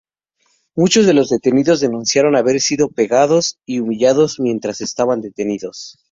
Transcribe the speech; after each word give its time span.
Muchos 0.75 1.05
de 1.05 1.13
los 1.13 1.29
detenidos 1.29 1.79
denunciaron 1.79 2.35
haber 2.35 2.59
sido 2.59 2.89
pegados 2.89 3.59
y 3.67 3.81
humillados 3.81 4.39
mientras 4.39 4.81
estaban 4.81 5.21
detenidos. 5.21 5.99